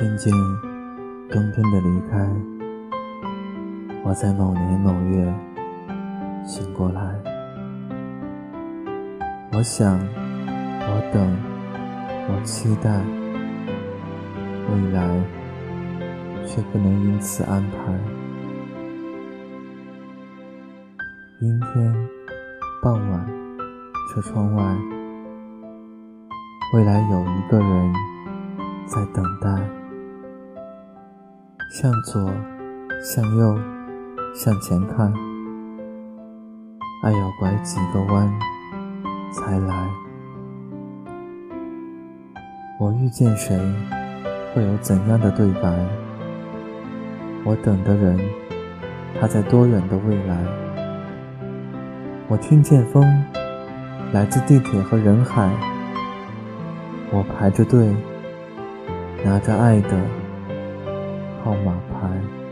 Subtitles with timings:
[0.00, 0.32] 渐渐
[1.28, 2.26] 冬天的离开，
[4.02, 5.30] 我在某年某月
[6.42, 7.02] 醒过来。
[9.52, 11.36] 我想，我等，
[12.30, 12.90] 我期待，
[14.72, 15.06] 未来
[16.46, 17.92] 却不能因此安排。
[21.40, 21.94] 阴天，
[22.82, 23.26] 傍晚，
[24.08, 24.62] 车窗外，
[26.72, 27.92] 未来有一个人
[28.86, 29.79] 在等待。
[31.70, 32.28] 向左，
[33.00, 33.56] 向右，
[34.34, 35.14] 向前看，
[37.04, 38.28] 爱要拐几个弯
[39.32, 39.88] 才来。
[42.80, 43.56] 我遇见谁，
[44.52, 45.86] 会有怎样的对白？
[47.44, 48.18] 我等的人，
[49.20, 50.44] 他在多远的未来？
[52.26, 53.04] 我听见风，
[54.12, 55.48] 来自地铁和人海。
[57.12, 57.94] 我排着队，
[59.24, 60.19] 拿着爱的。
[61.42, 62.49] 号码牌。